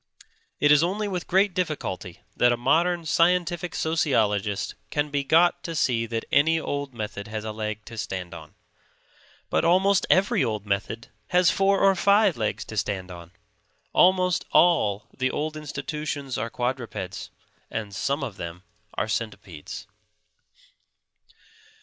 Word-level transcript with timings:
It 0.59 0.71
is 0.71 0.81
only 0.81 1.07
with 1.07 1.27
great 1.27 1.53
difficulty 1.53 2.23
that 2.35 2.51
a 2.51 2.57
modern 2.57 3.05
scientific 3.05 3.75
sociologist 3.75 4.73
can 4.89 5.11
be 5.11 5.23
got 5.23 5.61
to 5.61 5.75
see 5.75 6.07
that 6.07 6.25
any 6.31 6.59
old 6.59 6.91
method 6.95 7.27
has 7.27 7.45
a 7.45 7.51
leg 7.51 7.85
to 7.85 7.99
stand 7.99 8.33
on. 8.33 8.55
But 9.51 9.63
almost 9.63 10.07
every 10.09 10.43
old 10.43 10.65
method 10.65 11.09
has 11.27 11.51
four 11.51 11.81
or 11.81 11.93
five 11.93 12.35
legs 12.35 12.65
to 12.65 12.77
stand 12.77 13.11
on. 13.11 13.29
Almost 13.93 14.43
all 14.51 15.07
the 15.15 15.29
old 15.29 15.55
institutions 15.55 16.35
are 16.35 16.49
quadrupeds; 16.49 17.29
and 17.69 17.93
some 17.93 18.23
of 18.23 18.37
them 18.37 18.63
are 18.95 19.07
centipedes. 19.07 19.85